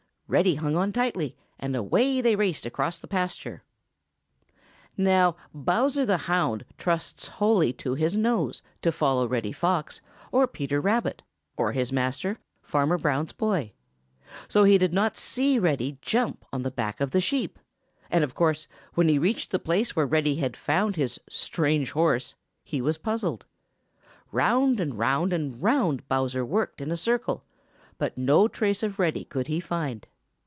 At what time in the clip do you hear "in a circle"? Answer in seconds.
26.79-27.43